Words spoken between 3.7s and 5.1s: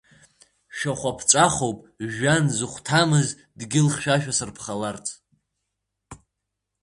хьшәашәа сырԥхаларц.